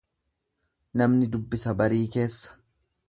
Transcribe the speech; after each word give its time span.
Namni 1.01 1.29
dubbisa 1.35 1.75
barii 1.83 2.03
keessa. 2.17 2.59